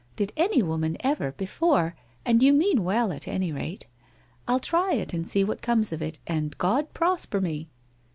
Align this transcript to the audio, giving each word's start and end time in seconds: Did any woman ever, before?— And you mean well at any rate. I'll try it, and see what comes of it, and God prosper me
Did 0.15 0.33
any 0.35 0.63
woman 0.63 0.97
ever, 1.01 1.33
before?— 1.33 1.95
And 2.25 2.41
you 2.41 2.53
mean 2.53 2.83
well 2.83 3.11
at 3.13 3.27
any 3.27 3.51
rate. 3.51 3.85
I'll 4.47 4.59
try 4.59 4.93
it, 4.93 5.13
and 5.13 5.27
see 5.27 5.43
what 5.43 5.61
comes 5.61 5.93
of 5.93 6.01
it, 6.01 6.17
and 6.25 6.57
God 6.57 6.91
prosper 6.95 7.39
me 7.39 7.69